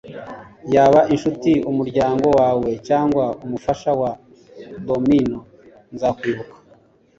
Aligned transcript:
yaba 0.73 0.99
inshuti, 1.13 1.51
umuryango 1.71 2.27
wawe, 2.39 2.69
cyangwa 2.87 3.25
umufasha 3.45 3.89
wa 4.01 4.11
domino, 4.87 5.39
nzakwibuka 5.93 6.55